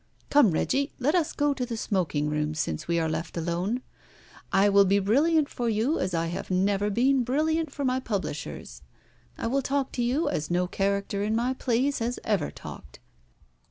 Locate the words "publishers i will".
7.99-9.61